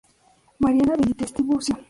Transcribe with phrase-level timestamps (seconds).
[0.63, 1.75] Mariana Benítez Tiburcio.